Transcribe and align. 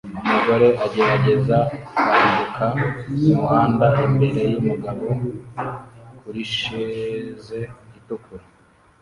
Umugore 0.23 0.67
agerageza 0.85 1.57
kwambuka 1.93 2.65
umuhanda 3.17 3.87
imbere 4.05 4.41
yumugabo 4.51 5.07
kurisheze 6.19 7.59
itukura 7.97 8.45